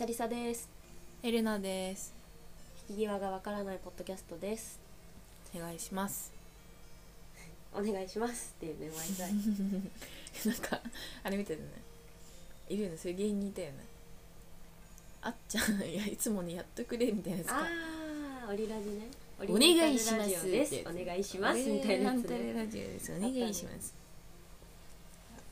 [0.00, 0.66] さりさです。
[1.22, 2.14] エレナです。
[2.88, 4.80] 引き際がわからないポッドキャストです。
[5.54, 6.32] お願いします。
[7.74, 9.30] お願いしますっていうね毎回。
[10.54, 10.80] なんか
[11.22, 11.66] あれ見てるね。
[12.70, 12.96] いるよね。
[12.96, 13.84] そういう芸人いたよね。
[15.20, 17.56] あっちゃんいやいつもにやってくれみたいなやつか。
[17.58, 17.66] あ
[18.46, 19.06] あオリラジね。
[19.40, 20.46] お願いします
[20.88, 22.54] お願いしますみたいなやつね。
[22.54, 23.12] ラジオです。
[23.12, 23.94] お願いします。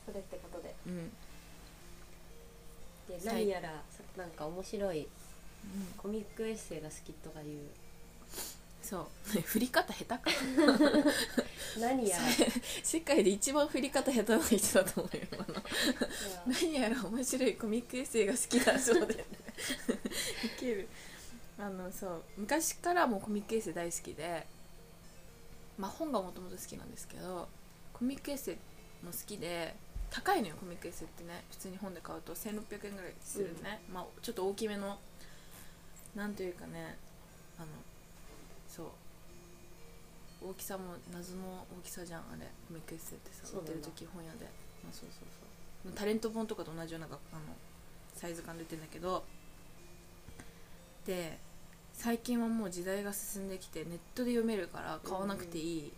[0.07, 0.73] それってことで。
[0.87, 1.11] うん、
[3.17, 3.45] ではい。
[3.45, 5.07] 何やらさなんか面白い
[5.97, 7.47] コミックエッセイが好きとかいう。
[8.81, 9.41] そう。
[9.41, 10.21] 振り方下手か。
[11.79, 12.23] 何やら。
[12.83, 15.63] 世界で一番振り方下手な人だと思うよ今の。
[16.47, 19.13] 何やら面白いコミックエッセイが好きだそうで。
[19.15, 20.87] ウケる。
[21.57, 22.23] あのそう。
[22.37, 24.47] 昔からもうコミックエッセイ大好きで。
[25.77, 27.47] まあ本がもともと好きなんですけど
[27.93, 29.75] コミックエッセイも好きで
[30.11, 32.33] 高いのよコミックエッセイってね普通に本で買うと。
[32.33, 34.97] 1600円ぐらいするね、まあちょっと大きめの
[36.15, 36.97] なんというかね
[37.57, 37.67] あの
[38.67, 38.87] そう。
[40.41, 42.47] 大きさも謎の大きさじゃんあれ。
[42.67, 44.45] コミックエッセイってさ売ってる時本屋で、
[44.83, 45.27] まあ、そうそう
[45.83, 45.93] そう。
[45.93, 47.41] タレント本とかと同じようながあの
[48.15, 49.23] サイズ感で売ってるんだけど。
[51.05, 51.39] で
[51.93, 55.93] 最近はもう時代が進んできてネットで読めるから買わなくていい、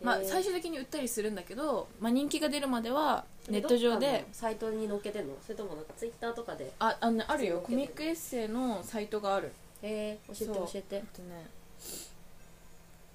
[0.00, 5.34] まあ、えー最終的に売ったりするんだけど、まあ、人気が出るまではネット上でのサイトに載っけてんの？
[5.44, 6.72] それともなんかツイッターとかで？
[6.78, 7.60] ああ,、ね、あるよ。
[7.60, 9.52] コミックエッセイのサイトがある。
[9.82, 11.04] えー、教えて教えて。
[11.12, 11.46] とね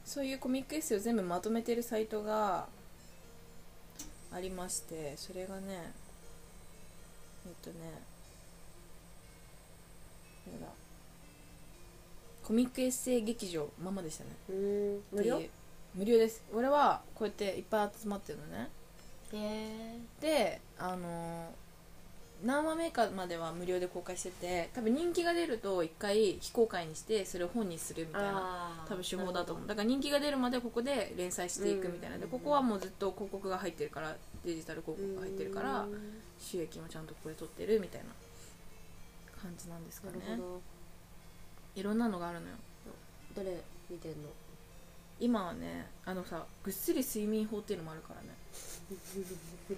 [0.06, 2.68] そういうコミックエッセイを全部まとめてるサイトが
[4.32, 5.92] ありましてそれがね
[7.46, 7.76] えっとね
[12.44, 14.30] コミックエッセイ劇場ままでしたね。
[14.50, 15.42] うーん無料？
[15.96, 16.44] 無料です。
[16.54, 18.70] 俺はこうやっていっぱい集まってるのね。
[19.34, 21.68] へえであのー
[22.44, 29.68] 何話目かまでは無料で公開してて多分人気が出ると一回非公開にしてそれを本にするみたいな多分手法だと思う。
[29.68, 32.18] だから人気が出るまでここで連載していくみたいな。
[32.20, 34.16] でうんここはもうずっと広告が入ってるから
[34.46, 36.22] デジタル広告が入ってるからうん。
[36.40, 38.08] 収益もちゃんとここで取ってるみたいな
[39.42, 40.20] 感じなんですかね。
[40.30, 40.62] なるほど。
[41.76, 42.54] いろんなのがあるのよ。
[43.36, 44.30] どれ見てんの？
[45.20, 48.28] 今はねあのさぐっすり睡眠法っていうのもあるからね。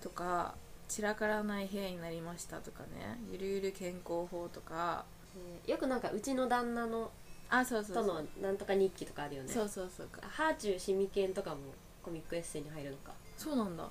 [0.00, 0.54] とか
[0.88, 3.18] 散らからない部屋になりましたとかね。
[3.30, 5.04] ゆるゆる健康法とか。
[5.36, 7.10] えーよくなんかうちの旦那の
[7.48, 8.28] あそうそうとそう。
[8.40, 9.48] のなんとか日記とかあるよね。
[9.52, 10.08] そうそうそう。
[10.08, 11.58] かハーチューシミケンとかも
[12.02, 13.12] コミックエッセイに入るのか。
[13.36, 13.88] そうなんだ。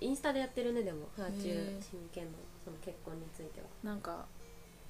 [0.00, 1.08] インスタでやってるねでも。
[1.16, 3.66] ハーチュへーーシミケンのその結婚については。
[3.82, 4.24] なんか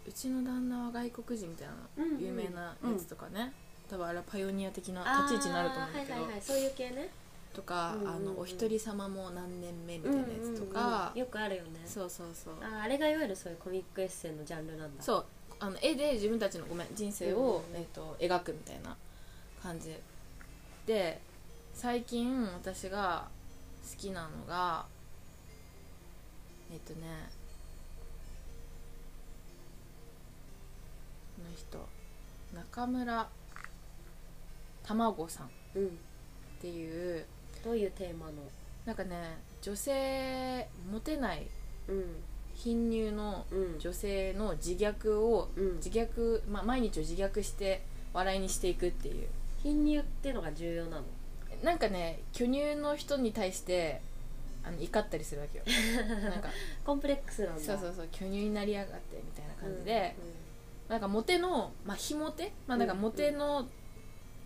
[0.07, 2.21] うちの旦那は外国人みたいなうんうん。
[2.21, 3.53] 有名なやつとかね、
[3.89, 6.43] 多分あれはパイオニア的な立ち位置になると思うんだけど、はいはいはい。
[6.43, 7.09] そういう系ね。
[7.55, 8.15] とか、うんうんうん。
[8.15, 11.19] あのお一人様も何年目みたいなやつとか、うんうんうん。
[11.19, 11.69] よくあるよね。
[11.87, 12.55] そうそうそう。
[12.61, 15.03] あーあれがいわゆるそういうコミックエッセイのジャンルなんだ。
[15.03, 15.25] そう。
[15.61, 18.97] あの絵で自分たちのごめん人生を、うんうんえー、と描くみたいな
[19.63, 19.97] 感じ。
[20.87, 21.21] で
[21.75, 23.29] 最近私が
[23.91, 24.87] 好きなのが
[26.73, 27.29] えっ、とね
[31.37, 31.79] この人
[32.55, 33.29] 中村
[34.89, 35.99] 卵さんっうん。
[36.61, 37.25] ていう
[37.65, 38.33] どういうテーマの？
[38.87, 41.47] なんかね女性モテない
[41.89, 42.05] うん。
[42.55, 43.79] 貧乳のうん。
[43.79, 45.77] 女性の自虐をうん。
[45.77, 49.29] 自虐、まあ、毎日を自虐して笑いにしていくっていう。
[49.63, 51.03] 貧乳っていうのが重要なの？
[51.63, 54.01] なんかね巨乳の人に対して
[54.65, 55.65] あの怒ったりするわけよ。
[56.31, 56.49] なんか
[56.85, 57.61] コンプレックスなんだ。
[57.61, 60.15] そうそうそう巨乳になりやがってみたいな感じで、
[60.89, 63.69] なんかモテのまあ非モテまあなんかモテの,、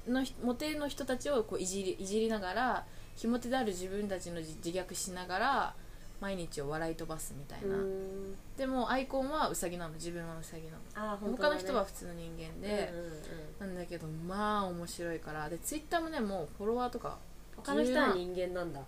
[0.09, 2.85] のひモテの人たちをこういじりいじりながら
[3.17, 5.75] 非モテである自分たちの自自虐しながら
[6.21, 7.83] 毎日を笑い飛ばすみたいな、うん。
[7.83, 9.95] うんでもアイコンはウサギなの。
[9.95, 10.63] 自分はウサギ
[10.95, 11.17] なの。
[11.17, 11.37] ね。
[11.37, 13.75] 他の人は普通の人間で、うんうんうん。
[13.75, 15.49] なんだけどまあ面白いから。
[15.49, 17.19] でツイッターもねもうフォロワーとか
[17.57, 18.81] 他の人は人間なんだ。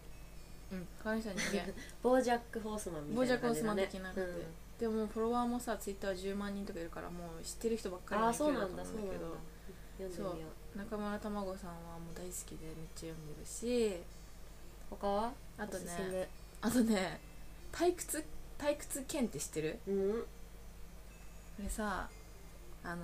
[0.72, 1.72] うん他の人は人間。
[2.02, 3.26] ボージャック・ホースマンみたいな感じだね。
[3.26, 8.82] ボージャックホースマン的な感じででもフォロワーもさツイッターは10万人とかいるからもう知ってる人ばっかりの勢いだとそうなんだ。
[8.82, 9.12] 思うんだ。
[9.99, 10.37] けどそう
[10.76, 13.97] 中村卵さんはもう大好きでめっちゃ読んでるし
[14.91, 15.32] 他は？
[15.56, 16.29] あとね
[16.61, 17.21] あとね
[17.73, 18.25] 退屈
[18.59, 19.79] 退屈剣って知ってる？
[19.87, 20.21] めうん。
[20.21, 20.26] こ
[21.62, 22.09] れさ
[22.82, 23.03] あの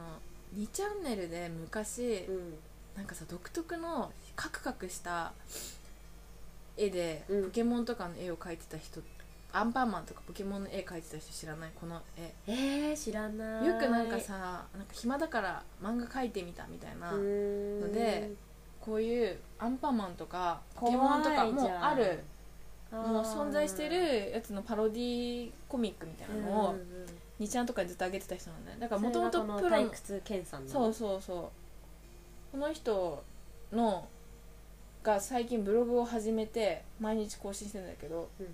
[0.56, 2.54] 2チャンネルで昔、うん。
[2.96, 5.32] なんかさ独特のカクカクした
[6.76, 7.44] 絵でうん。
[7.44, 9.00] ポケモンとかの絵を描いてた人、
[9.52, 11.70] アンパンマンとかポケモンの絵描いてた人知らない？
[11.78, 12.32] この絵。
[12.46, 13.66] えー、知らない。
[13.66, 18.30] よくなんかさなんか暇だから漫画描いてみたみたいなので
[18.80, 22.20] こういうアンパンマンとかポケモンとかもある
[22.92, 26.76] もう存在してるやつのパロディコミックみたいなのを
[27.38, 29.90] 2ちゃんとかにずっと上げてた人なんだよだからもともとプロの
[30.72, 31.50] そうそうそ
[32.52, 32.52] う。
[32.52, 33.22] この人
[33.72, 34.08] の
[35.02, 38.46] が最近ブログを始めて毎日更新してるんだけどうん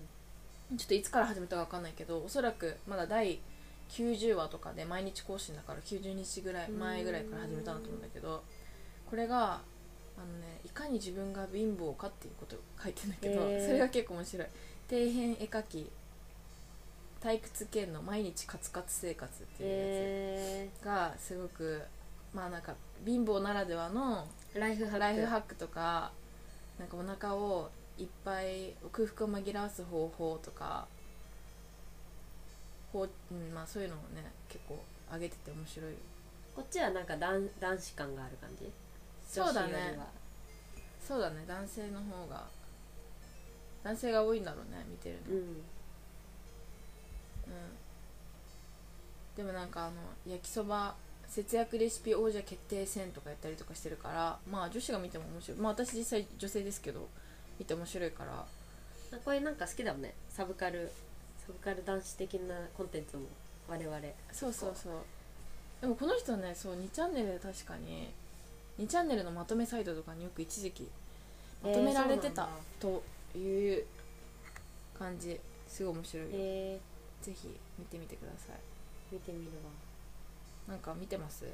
[0.75, 3.39] ちょっといつから始めたか分かんないけどおそらくまだ第
[3.89, 8.43] 90話とかで毎日更新だから90日ぐらい前ぐらいから始めたんだと思うんだけど
[9.09, 9.61] これが
[10.17, 13.65] あのねいかに自分が貧乏かっていうことを書いてんだけど、へー。
[13.65, 14.47] それが結構面白い。
[14.89, 15.89] 底辺絵描き
[17.21, 21.81] 退屈圏の毎日カツカツ生活っていうえやつがすごく
[22.33, 22.73] まあなんか
[23.05, 24.99] 貧乏ならではのー、ライフハック。
[24.99, 26.11] ライフハックとか
[26.79, 30.87] なんかお腹をいっぱい空腹を紛らわす方法とか
[32.93, 35.91] ほう、うんまあ、そういうのをね結構上げてて面白い。
[35.91, 35.97] よ
[36.55, 38.71] こっちはなんか男男子感がある感じ？
[39.27, 39.97] そうだね。
[41.05, 41.45] そうだね。
[41.47, 42.45] 男性の方が
[43.83, 45.41] 男性が多いんだろうね見てるの、うん。
[45.41, 45.53] うん。
[49.35, 49.93] でもなんかあの
[50.25, 50.95] 焼きそば
[51.27, 55.57] 節約レシピ王者決定戦とかやったりとかしてるからまあ女子が見ても面白い。
[55.59, 57.07] まあ私実際女性ですけど
[57.59, 58.45] 見て面白いから。
[59.23, 60.13] これなんか好きだもんね。
[60.29, 60.91] サブカル
[61.45, 63.23] サブカル男子的なコンテンツも
[63.69, 63.97] 我々。
[64.31, 64.93] そうそうそう。
[65.81, 68.09] でもこの人ねそう2チャンネルで確かに
[68.79, 70.89] 2チャンネルのまとめサイトとかによく一時期
[71.63, 73.85] まとめられてたえーという
[74.97, 75.39] 感じ。
[75.67, 76.79] すごい面白いよ、え
[77.21, 78.55] ぜひ見てみてください。
[79.11, 80.73] ー、見てみるわ。
[80.73, 81.45] なんか見てます？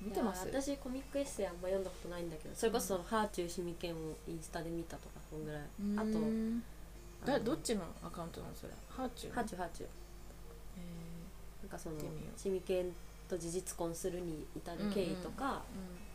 [0.00, 0.46] 見てます？
[0.46, 3.02] 私コミックエッセイあんま読んだことないんだけどそれこそ、うん。
[3.02, 3.96] ハーチューシミケンを
[4.28, 5.62] インスタで見たとかそんぐらい。
[5.96, 6.02] あ
[7.38, 8.72] とどっちのアカウントなのそれ？
[8.88, 9.34] ハーチュー？
[9.34, 9.88] ハーチューハーチュー。
[10.78, 10.80] え
[11.62, 11.96] なんかその
[12.36, 12.92] シミケン
[13.28, 15.44] と事実婚するに至る経緯とか、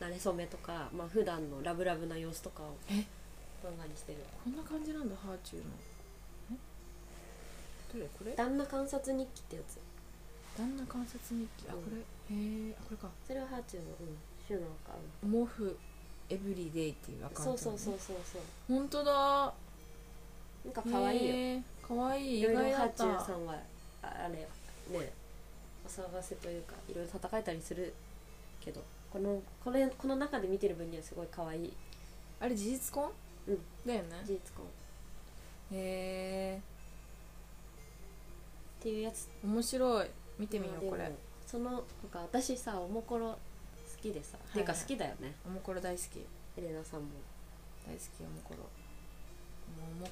[0.02, 3.06] ーうん馴れ初めとか、まあ普段のラブラブな様子とかをえ？
[3.62, 4.20] 動画にしてる。
[4.44, 5.66] こんな感じなんだハーチューの。
[6.54, 6.56] え？
[7.94, 8.08] どれ？
[8.18, 8.36] これ？
[8.36, 9.78] 旦那観察日記ってやつ
[10.58, 13.10] 旦那観察日記あうんこれへえあこれか。
[13.28, 14.18] それはハーチューの、うん、
[14.48, 15.78] 週のアカウン毛布
[16.30, 18.42] エブリデイっていうアカウントトそうそうそうそうそう。
[18.68, 19.54] 本当だ。
[20.66, 21.36] なんか可愛いよ。
[21.36, 22.38] へー可愛い。
[22.38, 23.54] 意いろいろ外だったハーチューさんは
[24.02, 24.48] ああれね
[25.86, 27.94] お騒がせというかいろいろ戦えたりする
[28.62, 31.74] けどこのこれこの中で見てる分にはすごい可愛い。
[32.40, 33.12] あれ事実婚？
[33.48, 33.60] うん。
[33.86, 34.10] だよね。
[34.26, 34.66] 事実婚。
[34.66, 34.70] っ
[35.74, 36.62] へえ
[38.82, 39.30] ていうやつ。
[39.44, 40.08] 面白い
[40.44, 41.10] 見てみようこれ。
[41.45, 43.38] その他私さおもころ好
[44.01, 44.62] きでさ、ってい。
[44.62, 45.36] うか好きだよね。
[45.45, 46.19] おもころ大好き。
[46.57, 47.07] エレナさんも。
[47.88, 48.69] 大好きおもころ。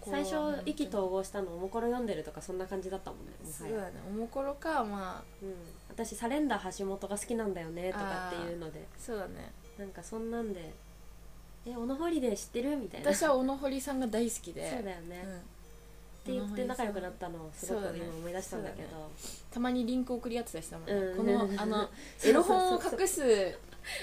[0.10, 0.36] 最初
[0.66, 5.54] 意気投合したのおもころ読んでるとかそんな感じだったもんねそうだねおもころかまあうん、
[5.89, 8.88] 私サレンダー橋本が好きなんだよねとかっていうので。
[8.98, 9.51] そうだね。
[9.77, 10.74] なんかそんなんで
[11.68, 13.13] 「え小野ホリデー知ってる?」みたいな。
[13.13, 14.68] 私は小野堀さんが大好きで。
[14.72, 15.42] そうだよね、うん
[16.22, 18.90] って言って仲良くなったのをすごく今思い出したんだけど。
[19.52, 21.18] たまにリンク送り合ってたりしたもんね、うん。
[21.18, 21.90] このあの
[22.24, 23.58] エロ本を隠す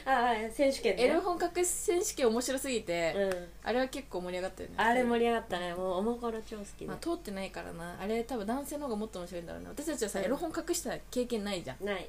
[0.05, 3.49] ああ選手権ねエロ本隠す選手権面白すぎて、うん。
[3.63, 4.75] あれは結構盛り上がったよね。
[4.79, 5.75] あれ盛り上がったね。
[5.75, 7.97] もうおもころ超好きで、まあ、通ってないからな。
[8.01, 9.69] あれ多分男性の方がもっと面白いんだろうね。
[9.69, 10.25] 私たちはさ、うん。
[10.25, 11.85] エロ本隠した経験ないじゃん。
[11.85, 12.09] ない、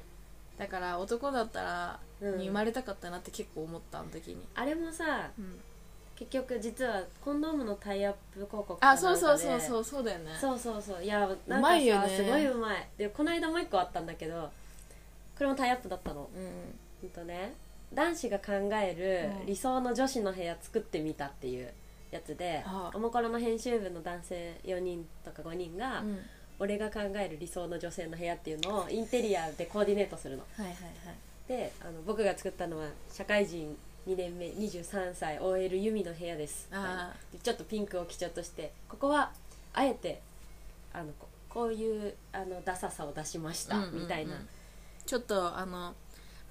[0.58, 2.38] だから男だったらうん。
[2.38, 5.60] に生まれたかったなって結構思ったあの時に、あれもさうん
[6.20, 10.32] 結局実はコンドームのタイアップ広告あそうそううそうそうそうだよね。
[10.38, 11.02] そうそうそう。
[11.02, 12.08] いやなんかさうまいよね。
[12.08, 12.86] すごいうまい。
[12.98, 14.50] でこの間もう一個あったんだけどこ
[15.40, 16.28] れもタイアップだったの。
[16.36, 16.78] うん。
[17.00, 17.54] ほんとね。
[17.94, 19.46] 男子が考えるうん。
[19.46, 21.72] 理想の女子の部屋作ってみたっていう
[22.10, 22.96] やつで、はあ。
[22.96, 26.18] おもころの編集部の男性4人とか5人が、うん。
[26.58, 30.42] 俺が考える理想の女性の部屋っていうのをインテリアでコーディネートするの。
[30.54, 30.92] はいはいはい。
[31.48, 33.74] であの僕が作ったのは社会人
[34.06, 36.68] 2年目23歳 OL ユミの部屋です。
[36.70, 37.38] みたい。
[37.40, 39.30] ちょっとピンクを基調としてここは
[39.72, 40.20] あえて
[40.92, 44.34] あのここういうあのダサさを出しました、みたいな。
[45.04, 45.94] ちょっとあの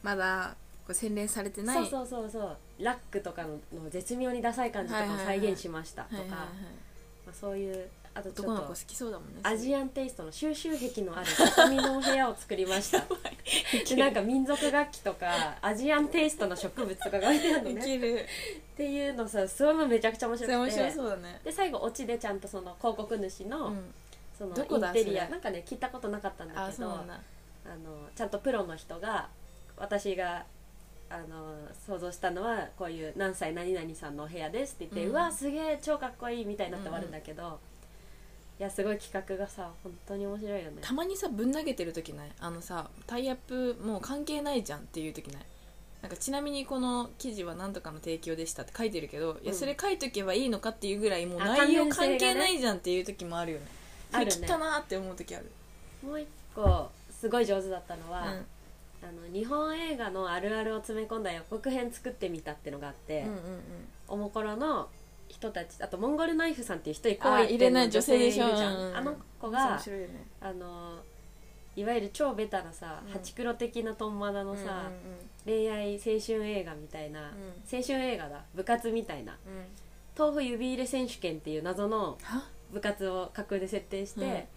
[0.04, 1.88] まだこう洗練されてない。
[1.88, 2.58] そうそうそうそう。
[2.84, 6.48] ラックとかのの絶妙にダサい感じとかを再現しましたとか、
[7.32, 7.90] そういう
[8.20, 13.06] あとちょっと男の子好きそうだもんねアジアンテイストの収集癖のある 畳の部屋を作りました。
[13.88, 18.26] でなんか民族楽器とかアジアンテイストの植物とかが置いてあるのいねける。
[18.74, 21.42] っていうのさそれもめちゃくちゃ面それ面白白くてそうだね。
[21.44, 23.94] で最後オチでちゃんとその広告主の,、うん。
[24.38, 27.20] そのどこだインテリアそれなんかね聞いたことなかったんだけどああそうなんだ。
[27.66, 29.30] のちゃんとプロの人が
[29.78, 30.46] 私が
[31.10, 31.56] あの
[31.88, 37.60] 想像したのはこういう何歳何々さんのお部屋ですって言って、ううんわすげえ超かっこいいみたいになって終わるんだけど、
[38.60, 40.78] いやすごい企画がさ本当に面白いよね。
[40.82, 42.32] たまにさぶん投げてる時ない？
[42.42, 45.46] あのさタイアップもう関係ないじゃんっていう時ない？
[46.02, 53.66] なんかちなみにこの記事は何とかの提供でしたって書いてるけど、いやうんそれ書いとけばいいのかっていうぐらいもうあ内容関係ないじゃんっていう時もあるよね。
[54.12, 54.32] あるね。
[54.32, 55.52] それ切ったなーって思う時ある。
[56.06, 58.28] もう一個すごい上手だったのは、うん。
[59.02, 63.42] あの日本映画のあるあるを詰め込んだ予告編作ってみたってのがあって、うんうんうん。
[64.10, 64.90] おもころの
[65.30, 68.52] 人たちあとモンゴルナイフさんっていう一人こうあ言っているね女性いるじゃん。
[68.52, 68.98] うんうん。
[68.98, 70.28] あの子面がね。
[70.42, 71.00] あの
[71.76, 73.14] いわゆる超ベタなさ、うん。
[73.14, 74.84] ハチクロ的なトンマナのさ、うんうん
[75.46, 77.32] 恋愛青春映画みたいな、
[77.72, 78.44] 青春映画だ。
[78.54, 79.38] 部活みたいな。
[79.48, 79.54] うん。
[79.54, 79.64] うん
[80.18, 82.44] 豆腐指入れ選手権っていう謎のは？
[82.74, 84.50] 部活を架空で設定して、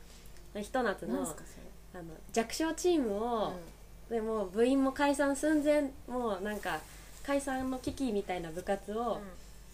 [0.60, 3.52] ひと夏のあの弱小チームを、
[4.10, 6.80] でもう部員も解散寸前もうなんか
[7.24, 9.20] 解散の危機みたいな部活を、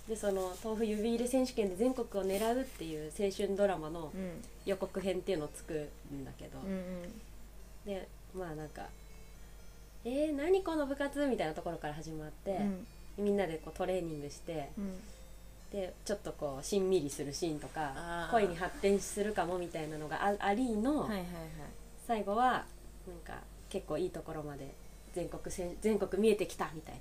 [0.08, 4.20] でその豆腐指入れ選手権で全国を狙うっていう青春ドラマのうん。
[4.20, 4.30] うん
[4.68, 7.20] 予告編っていうのを作るんだけど、うんうん。
[7.86, 8.82] でまあなんか
[10.04, 12.58] 「えー、何この部活?」みたいなところから始まって、
[13.16, 15.00] みんなでこうトレーニングしてうん。
[15.72, 21.26] でちょっとこうしんみりするシーンとか恋に発展するかもみたいなのがあありの、はいはいはい。
[22.06, 22.66] 最後は
[23.06, 24.68] なんか結構いいところまで
[25.14, 25.40] 全国
[25.80, 27.00] 全国見えてきたみたいな。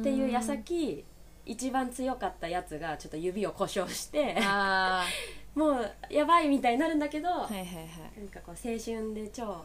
[0.00, 1.04] っていう矢先
[1.46, 5.04] 一番強かったやつがちょっと指を故障してあ
[5.54, 7.86] もうやばいみたいになるんだけど、あはいはいはい。
[8.18, 9.64] なんかこう青春で超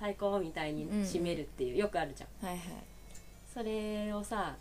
[0.00, 2.46] 最高みたいに締めるっていう、よくあるじゃん。
[2.48, 2.68] はいはい。
[3.54, 4.56] それをさ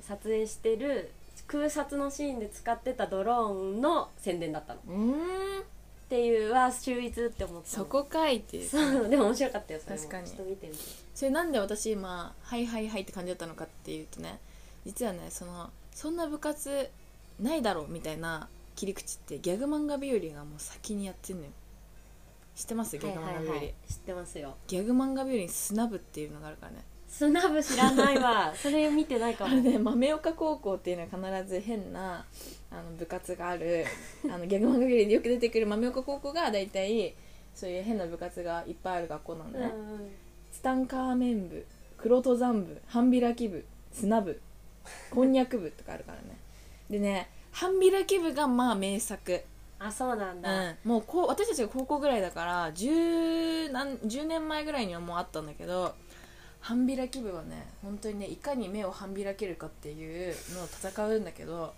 [0.00, 1.10] 撮影してる
[1.46, 4.80] 空撮のシーンで使ってたドローンの宣伝だったの。
[4.80, 5.64] っうーん。
[6.08, 7.84] ていうは秀逸って思ったの。
[7.84, 8.68] そこかいっていう。
[8.68, 10.00] そうでも面白かったよそれも。
[10.02, 10.26] 確かに。
[10.26, 10.78] ちょっと見てみて。
[11.14, 14.38] それなんで私今「はいはいはい」って感じだったのかっていうとね
[14.84, 16.88] 実はねそのそんな部活
[17.40, 21.50] ないだろうみたいな切り口ってギャグ漫画日和がもう先にやってんのよ。
[22.54, 22.98] 知ってます？
[22.98, 24.54] ギャグ漫画日和、はいはいはい知ってますよ。
[24.66, 26.84] ギャグ漫画日和にスナブっていうのがあるからね。
[27.08, 28.52] スナブ知らないわ。
[28.60, 29.56] それ見てないかも。
[29.56, 32.24] ね豆岡高校っていうのは必ず変な
[32.70, 33.84] あの部活がある
[34.30, 37.14] あのギャグ漫画日和でよく出てくる豆岡高校が大体
[37.54, 39.72] そういう変な部活がいっぱいある学校なのね、
[40.52, 41.66] ツタンカーメン部
[41.96, 44.40] 黒登山部半開き部砂部
[45.10, 46.36] こんにゃく部とかあるからね。
[46.90, 49.42] でね半開き部がまあ名作、
[49.78, 55.94] あそうなんだ、うん、もうこう私たちが高校ぐらいだから 10, 何10年前ぐらいにはもうあったんだけど
[56.60, 61.72] 半開き部はね本当にねいかに目を半開けるかっていうのを戦うんだけど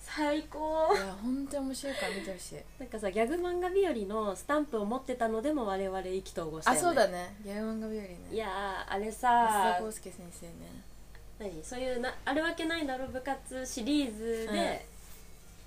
[0.00, 0.90] 最高。
[0.94, 2.56] いや本当に面白いから見てほしい。
[2.78, 6.80] なんかさギャグ漫画日和のスタンプを持ってたのでも我々意気投合したよね。
[6.80, 7.36] あそうだね。
[7.44, 8.18] ギャグ漫画日和ね。
[8.32, 10.52] いやーあれ安さ田康介先生ね
[11.42, 14.86] 何そういうなあるわけないだろ部活シリーズで、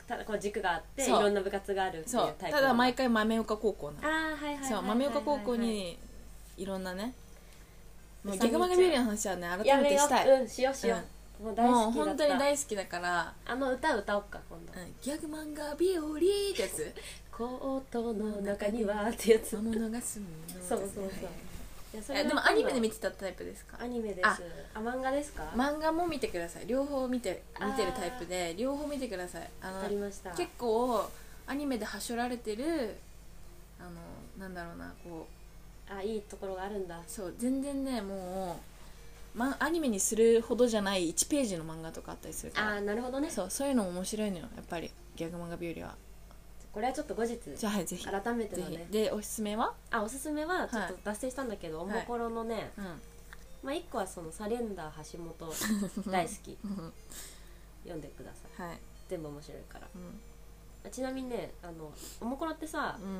[0.08, 1.24] ただこう軸があっていそう。
[1.24, 2.34] ろんな部活があるっていうそう。
[2.40, 4.08] タイプただ毎回回豆岡高校なの。
[4.08, 5.98] ああはいはいはいはいはいそう豆岡高校に
[6.58, 7.14] いろんなね
[8.24, 10.98] もうギャグ漫画ビューリーの話はねや改めてしたい、うんしようしよ
[11.42, 12.06] う、もう大もう好きだった。
[12.06, 14.82] 本当に大好きだから、あの歌歌おうか今度。
[14.82, 16.94] うん、ギャグ漫画ビオリーってやつ。
[17.32, 19.58] コートの中にはってやつ。
[19.58, 20.66] 魔物が住むの。
[20.66, 21.30] そうそうそう
[21.96, 23.78] ですねいやそはいはいえでもアニメで見ててたタイプですか？
[23.82, 24.28] アニメです。
[24.28, 24.40] あ。
[24.76, 25.44] あ漫画ですか？
[25.56, 26.68] 漫画も見てください。
[26.68, 28.56] 両方見て見てるタイプで。
[28.58, 29.50] 両方見てください。
[29.62, 30.32] あわかりました。
[30.32, 31.10] 結構
[31.48, 32.96] アニメではしょられてる
[33.80, 33.92] あの
[34.40, 35.28] なんだろうなこ
[35.90, 35.94] う。
[35.94, 37.00] あいいところがあるんだ。
[37.08, 38.60] そう全然ねも
[39.36, 43.30] う、ま、アニメにするほどじゃない1ページの漫画とかあったりするかあらーなるほどね。
[43.30, 44.90] そうそういうの面白いのよやっぱり。
[45.16, 45.96] ギャグ漫画日和は
[46.76, 48.06] これはちょっと後日じゃあはいぜひ。
[48.06, 48.86] 改めてぜのね。
[48.88, 48.92] ひ。
[48.92, 49.74] でおすすめは？
[49.92, 52.84] あおすすめはちょっはいと脱線したんだけど、おもころのね、うん。
[53.64, 55.54] まあ一個はそのサレンダー橋本
[56.12, 56.58] 大好き。
[56.66, 56.94] うん。
[57.84, 58.68] 読んでください。
[58.68, 58.80] はい。
[59.08, 59.88] 全部面白いから。
[59.96, 60.20] うん。
[60.86, 63.20] あちなみにねあのおもころってさうん。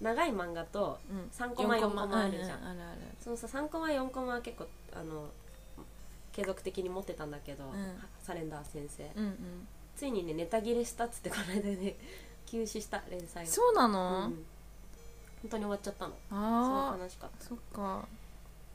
[0.00, 1.28] 長い漫画とうん。
[1.36, 2.62] 3コマ4コマあるじゃん。
[2.62, 5.28] うあるあるそのさ3コマ4コマは結構あの
[6.30, 7.72] 継続的に持ってたんだけど、ん。
[8.22, 9.10] サレンダー先生。
[9.16, 9.68] うんうん。
[9.96, 11.96] ついにねネタ切れしたっつってこの間ね
[12.50, 13.92] 休止した連載をそうなうん。
[13.92, 14.20] の、
[15.42, 16.12] 本当に終わっちゃったの。
[16.12, 17.44] すああごい悲しかった。
[17.44, 18.08] そっか。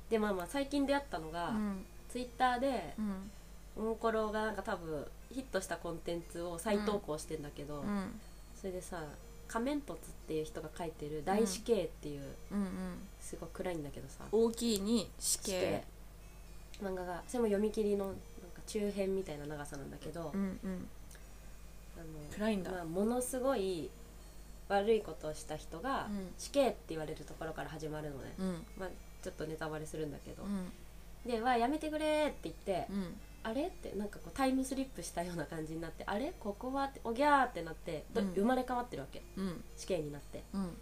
[0.10, 1.86] でまあまあ最近出会ったのが、うん。
[2.10, 3.32] ツイッターでうん。
[3.76, 8.20] おもころがなんか多分ヒットしたコンテンツを再投稿してんだけど、うん。
[8.56, 9.04] それでさ
[9.48, 12.60] 仮面凸っていう人が書いてる「大死刑」っていう、うん。
[12.60, 12.70] うん
[13.20, 14.26] すごい暗いんだけどさ。
[14.32, 15.84] 大きいに死刑。
[16.82, 18.22] 漫画がそれも読み切りのなんか
[18.68, 20.88] 中編みたいな長さなんだけど、うんうん
[21.96, 22.72] あの暗いんだ。
[22.72, 23.90] まあ、ものすごい
[24.70, 26.34] 悪いことをした人が、うん。
[26.38, 28.66] 死刑って言われるところから始まるのね、うん。
[28.78, 28.90] まあ、
[29.22, 30.72] ちょっとネタバレするんだけど、うん。
[31.26, 33.16] で「わやめてくれ」って言って、うん。
[33.44, 36.34] あれってなんかこうタイムスリップしたような感じになってあれ？
[36.40, 38.28] ここはっておぎゃーってなって、どうん。
[38.34, 39.22] 生まれ変わってるわけ？
[39.38, 39.64] うん。
[39.76, 40.44] 死刑になって。
[40.54, 40.78] うん。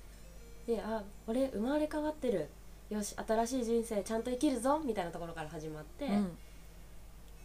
[0.68, 2.48] であ俺生まれ変わってる。
[2.90, 6.38] よし新しい人生ちゃんと生きるぞみたいなところから始まって、うん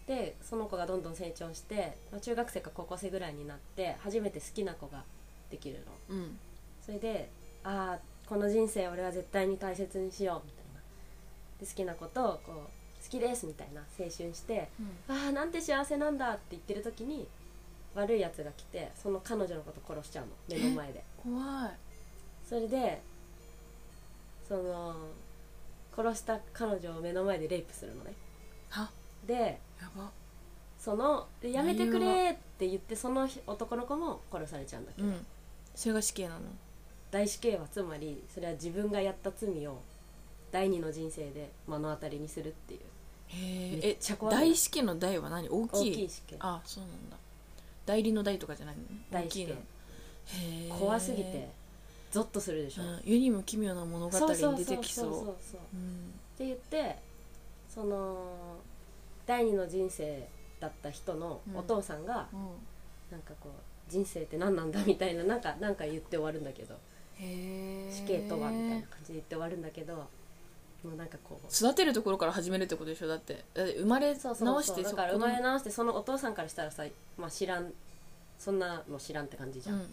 [0.06, 5.02] でその子がどんどん成長して、まあ、中学生か高校生ぐらいになって初めて好きな子が
[5.50, 6.16] できるの。
[6.16, 6.38] うん。
[6.84, 7.28] それで
[7.64, 7.98] ああ
[8.28, 10.80] この人生俺は絶対に大切にしようみたいな。
[11.60, 14.68] で好きな子とこう好きですみたいな青春して
[15.08, 17.28] ああなんて幸せなんだって言ってる時に
[17.94, 20.32] 悪いやつが来てその彼女のこと殺しちゃうの。
[20.48, 21.02] 目の前で。
[21.22, 21.70] 怖い。
[22.48, 23.02] それで
[24.46, 24.94] その
[25.96, 28.12] 殺した彼女を目の前でレイプするのね。
[28.70, 28.88] は？
[29.26, 30.10] でやば。
[30.78, 35.26] そのでやめてくれって言ってその男の子も殺されちゃうんだけど、うん。
[35.74, 36.40] それが死刑なの？
[37.10, 39.80] 大死刑はつまりそれは自分がやった罪を
[40.52, 42.80] 第二の人生で目の当たりにするっていう。
[43.28, 43.80] へえ。
[43.82, 44.34] めっちゃ怖い。
[44.36, 45.48] 大式の大は何？
[45.48, 45.96] 大大きい？
[45.96, 46.36] きい死刑。
[46.40, 47.16] あそうなんだ。
[47.84, 48.82] 代理の代とかじゃないの？
[48.82, 49.44] ね大死刑。
[49.44, 49.54] 大きいの。
[49.54, 50.80] へえ。
[50.80, 51.48] 怖すぎて
[52.10, 53.00] ゾッとするでしょ、うん。
[53.04, 55.10] 世にも奇妙な物語に出てきそう。
[55.10, 56.14] そうそうそうそうっうん。
[56.38, 56.96] て言って
[57.68, 58.58] その
[59.26, 60.28] 第二の人生
[60.60, 62.28] だった人のお父さんが、
[63.10, 66.76] なんかこう人生って何なんだみたいななんか なんか言って終わるんだけど
[67.18, 73.06] 死刑とはみたいな感じで言って終わるんだけどもうなんかこう育てるところから始めるってことでしょ？
[73.08, 76.84] だってだって生まれそうそう直してそうだから生まれ直してそのお父さんからしたらさ、
[77.16, 77.72] まあ、知らん
[78.38, 79.88] そんなの知らんって感じじゃん、うんうん。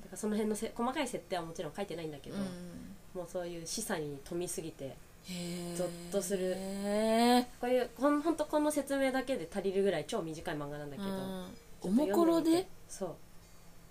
[0.00, 2.48] だからその辺のせ細かい設定はもちろん書いてないんだけど、うんうん。
[3.14, 4.96] もうそういう示唆に富みすぎて
[5.76, 6.56] ゾッとする。
[7.60, 11.08] こういうほんほんとこの説明だけで足りるぐらい超短い漫画なんだけど、
[11.82, 12.66] おもころで？
[12.88, 13.14] そう。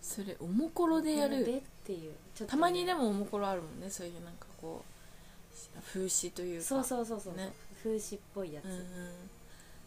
[0.01, 1.45] それおもころでやる？
[1.45, 2.13] でっていう。
[2.35, 2.49] ちょっとね。
[2.49, 6.65] たまにでもおもころあるもんねそういうなんかこう風刺というか。
[6.65, 7.51] そうそうそうそう、ね。
[7.81, 8.81] 風刺っぽいやつ、うんうん。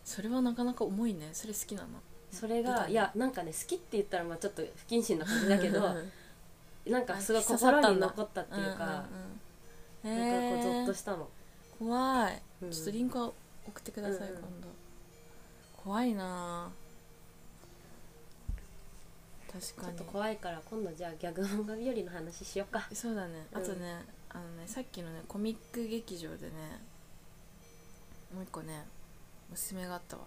[0.04, 1.28] それはなかなか重いね。
[1.32, 1.88] それ好きなの。
[2.32, 5.84] それがいやなんかね好きって言ったらまあちょっと不謹慎な感じだけど
[6.86, 9.33] うんなんかすごい心に残ったっていうか、うんうんうん
[10.04, 11.28] なんかこうゾッとしたの、
[11.78, 12.42] 怖い。
[12.62, 12.70] うん。
[12.70, 13.34] ちょっとリンクを
[13.66, 14.42] 送ってください、うんうん。
[14.42, 14.68] 今度。
[15.76, 16.70] 怖いな。
[19.50, 22.88] 確ちょっかにと怖いから今度じゃあギャグ漫画日和の話しようか。
[22.92, 23.46] そうだね。
[23.52, 23.62] うん。
[23.62, 26.52] あとね、あのねさっきのねコミック劇場でね
[28.34, 28.84] もう一個ね
[29.52, 30.24] おすすめがあったわ。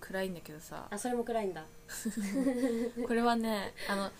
[0.00, 0.86] 暗いんだけどさ。
[0.90, 1.64] あそれも暗いんだ。
[3.06, 4.10] これはねあの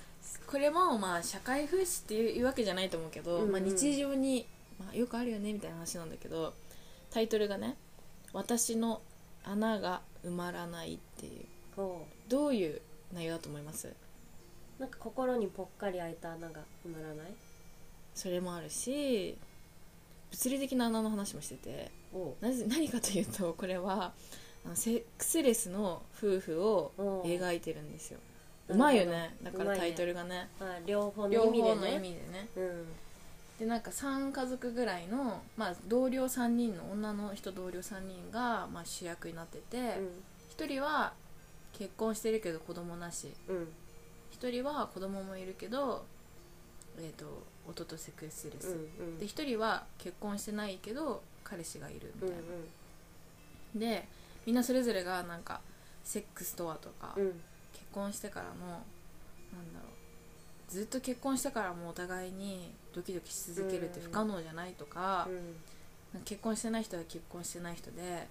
[0.46, 3.52] これもまあ社会風刺っていうわけじゃないと思うけど、うんうん。
[3.52, 4.46] まあ、日常に、
[4.78, 6.54] まあ、よくあるよねみたいな話なんだけど
[7.10, 7.76] タイトルがね
[8.32, 9.02] 「私の
[9.44, 11.44] 穴が埋まらない」っていう。
[11.76, 12.80] こどういう
[13.12, 13.88] 内容だと思います？
[13.88, 13.94] う
[14.78, 17.32] なんか心にぽっかり開いた穴が埋まらない？
[18.14, 19.36] それもあるし
[20.30, 21.90] 物理的な穴の話もしてて
[22.40, 24.12] なぜ何かというとこれは
[24.64, 26.92] あのセックスレスの夫婦を
[27.24, 28.20] 描いてるんですよ。
[28.68, 29.36] うまいよね。
[29.42, 30.48] だからタイトルがね。
[30.60, 31.98] あ両方の両意味でね。
[31.98, 32.48] 味でね。
[32.56, 32.86] うん
[33.58, 39.98] でなんか3家族ぐらいの、まあ、同僚3人の女の人同僚3人が、まあ、主役になってて、
[40.56, 41.12] 1人は
[41.72, 43.32] 結婚してるけど子供なし。
[43.48, 43.56] うん。
[43.56, 43.68] うん
[44.40, 46.04] 1人は子供もいるけど、
[46.98, 49.18] えー、と夫とセックスレス、うんうん。
[49.18, 52.38] で1人は結婚してないけど彼氏がいるみうんたい
[53.74, 54.08] な、で
[54.44, 55.60] みんなそれぞれがなんか
[56.02, 57.40] セックスとはとか、うん。
[57.72, 59.93] 結婚してからもなんだろう
[60.74, 65.28] ずっと結婚してからもお互いにドキドキし続けるって不可能じゃないとか、
[66.12, 66.22] なん。
[66.22, 68.26] か結婚してない人は結婚してない人で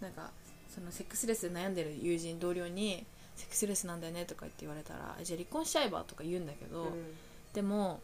[0.00, 0.30] なんか
[0.74, 3.04] そのセックスレスで悩んでる友人同僚に
[3.36, 7.14] 「セックスレスなんだよね」とか言って言われたら「じゃあ離婚しちゃえば」とか言うんだけど、うん。
[7.52, 8.00] でも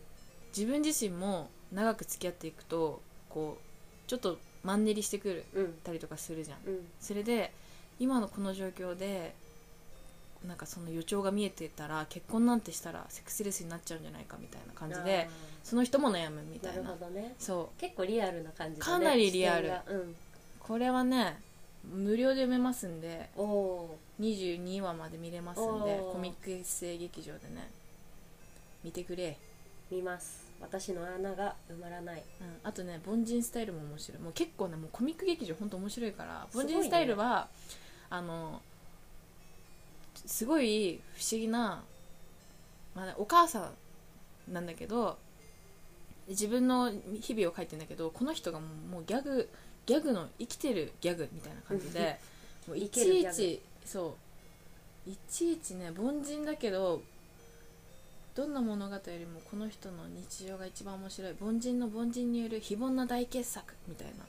[0.54, 6.58] 自分自身も長く付き合っていくとこうちょっとマンネリしてくるうんたりとかするじゃん。
[7.00, 7.52] それで
[7.98, 9.34] 今のこの状況で
[10.46, 15.28] なんかその予兆が見えてたら結婚なんてしたらセックスレスになっちゃうんじゃないかみたいな感じで
[15.62, 16.90] その人も悩むみたいな。
[16.90, 17.34] ほどね。
[17.38, 17.80] そう。
[17.80, 18.92] 結構リアルな感じだね。
[18.92, 19.70] かなりリアル。
[19.88, 20.16] うん
[20.60, 21.40] これはね
[21.84, 27.68] 無料で読めますんでおお22話まで見れますんでコミックエッセイ劇場でね
[28.84, 30.48] 見てくれ、ー見ます。
[30.60, 32.22] 私の穴が埋まらない。
[32.40, 34.22] うん、あとね凡人スタイルも面白い。
[34.22, 37.48] もう結構ねもうコミック劇場ほんと面白いから凡人スタイルは、
[38.10, 38.62] あの
[40.26, 41.82] すごい不思議な、
[42.94, 43.70] まあね、お母さ
[44.48, 45.18] んなんだけど
[46.28, 49.48] 自分の日々を書いてんだけどこの人がもうギャグ
[49.86, 52.18] ギャグの生きてるギャグみたいな感じで
[52.68, 54.16] もういちいちそ
[55.06, 55.10] う。
[55.10, 57.02] いちいちね凡人だけど
[58.34, 61.34] どんな物語よりもこの人の日常が一番面白い。
[61.40, 64.24] 凡人の凡人による非凡な大傑作みたいな。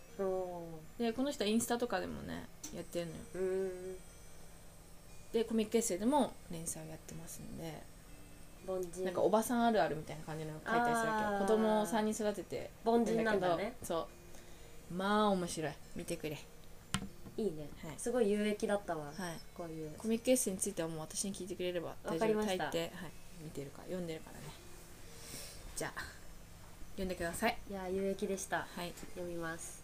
[0.98, 3.98] でこの人はインスタとかでもねやってるのよ
[5.32, 7.84] でコミックエッセイでも連載をやってますんで。
[8.67, 9.06] 凡人。
[9.06, 11.34] なんかおばさんあるあるみたいな感じの書いたりするわけあー。
[11.34, 12.70] よ子供を3人育てて。
[12.86, 13.76] 凡人なんだね。
[13.82, 14.08] そ
[14.91, 14.94] う。
[14.94, 15.72] まあ面白い。
[15.96, 16.38] 見てくれ。
[17.38, 17.96] いいね、はい。
[17.98, 19.13] すごい有益だったわ、はい。
[19.56, 19.91] こういう。
[19.98, 22.65] コミックエッセイについてはもう私に聞いてくれれば大わかりました。
[22.65, 22.91] 大抵、はい、
[23.44, 23.84] 見てるから。
[23.86, 24.44] 読んでるからね。
[25.76, 26.02] じゃあ
[26.91, 27.58] 読んでください。
[27.70, 28.67] いや有益でした。
[28.76, 28.94] はい。
[29.15, 29.82] 読みます